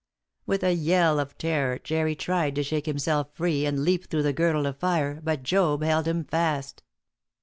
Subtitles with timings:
[0.47, 4.33] With a yell of terror, Jerry tried to shake himself free, and leap through the
[4.33, 6.81] girdle of fire but Job held him fast.